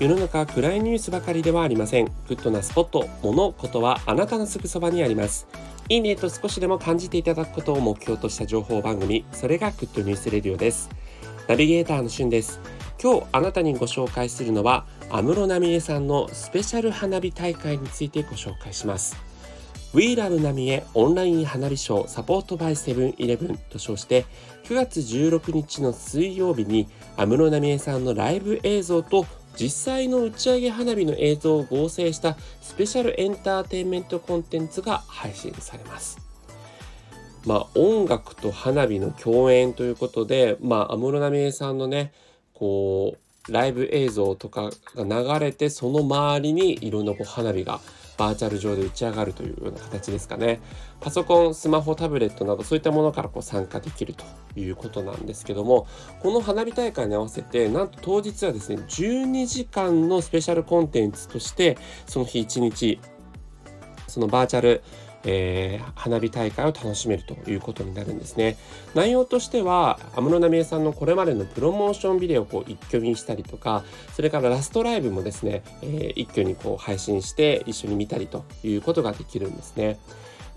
[0.00, 2.04] 世の中暗いニュースばかりではありません。
[2.28, 5.48] グッドなスポット物事はあなたのすぐそばにあります。
[5.88, 10.88] いいねと少しでも感じていただくことを目標とした情報番組それがグッドニュースレディオです。
[11.48, 12.60] ナビゲーターのしゅんです。
[13.02, 19.16] 今日あなたにご紹介するのは安室奈美恵さんのスペシャル花火大会についてご紹介します。
[19.94, 24.26] We Love 奈美恵オンライン花火ショー supported by セブンイレブンと称して
[24.66, 26.86] 9月16日の水曜日に
[27.16, 29.26] 安室奈美恵さんのライブ映像と
[29.58, 36.18] 実際の打ち上げ花火の映像を合成したスペシャルエンターテインメントコンテンツが配信されます。
[37.44, 42.12] まあ、音楽と花火の共演ということで、まあ、安室奈美恵さんのね
[42.52, 43.16] こ
[43.48, 47.80] うライブ映像とかが流れてその周りにいろんなこう花火が
[48.18, 50.60] バーチャル上で打ち上がるというような形ですかね。
[51.00, 54.24] パソコン、スマホ、タブレットなどそういったものからこう参加できると
[54.58, 55.86] いうことなんですけども、
[56.20, 63.00] この花火大会に合わせて、なんと当日はですね、12時間のスペシャルコンテンツとして、その日1日、
[64.08, 64.82] そのバーチャル
[65.24, 68.56] えー、花火大会を楽しめるということになるんですね。
[68.94, 79.98] 内容としては安室奈美恵さんのこれまでのプロモーションビデオをこう一挙にしたりとかそれからラストライブもですね、えー、一挙にこう配信して一緒に見たりということができるんですね。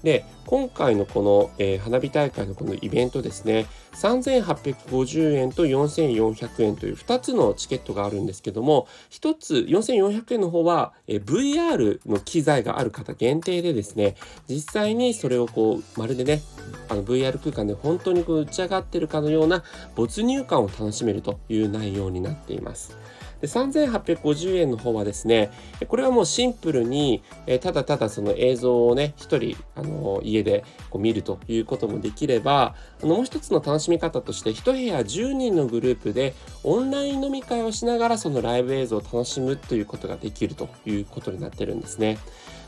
[0.04, 14.16] で今回のこの、えー、花火大会のこのイベントですね3850円と4400円という2つのチケットがあるんですけども1つ4400円の方は、えー、VR の機材がある方限定でですね
[14.48, 16.42] 実際にそれをこうまるでね
[16.90, 19.64] あの VR 空間で本当にこう打ち上がってるかのような
[19.96, 22.98] 没入感を楽しめるという内容になっています。
[23.42, 25.52] で3850円の方はですね
[25.88, 36.34] これはもうシンプルに、えただただその映像をね1人あの家でこう見るということもできればあのもう一つの楽しみ方として1部屋10人のグループで
[36.64, 42.18] オンライン飲み会をしながらそのライブ映像を楽しむということができるということになってるんですね。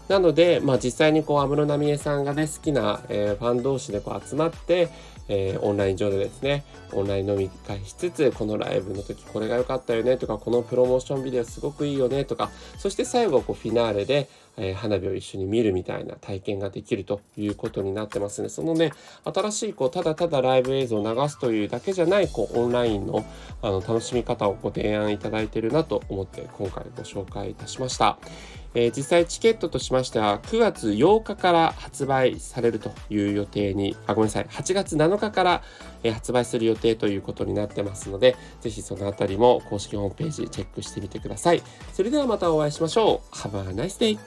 [0.08, 4.90] なので、まあ、実際にこう安室奈美恵さんがね好きな、えー、ファン同士でこう集まって、
[5.30, 18.92] えー、オンライン上でですねオンライン飲み会しつつこのライブの時これが良かったよねとかこのプロモーションビデオすごくいいよねとかそして最後こうフィナーレで、え、花火を一緒に見るみたいな体験ができるということになってますねそのね
[19.24, 23.26] 新しいこうただただライブ映像を流すというだけじゃないこうオンラインの
[23.62, 28.18] あの楽しみ方をご提案いただいているなと思って今回ご紹介いたしました。
[28.76, 35.64] えー、実際チケットとしましては9月8日から発売されるという予定にあごめんなさい8月7日から、
[36.04, 41.64] えー、発売する予定ということになってますのでぜひそのあたりも公式ホームページチェックしてみてください。
[41.94, 43.36] それではまたお会いしましょう。
[43.36, 44.20] Have a nice day